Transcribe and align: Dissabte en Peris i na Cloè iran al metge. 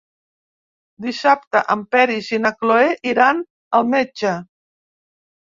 Dissabte 1.05 1.61
en 1.75 1.83
Peris 1.95 2.31
i 2.37 2.39
na 2.47 2.53
Cloè 2.63 2.87
iran 3.13 3.45
al 3.81 3.89
metge. 3.93 4.37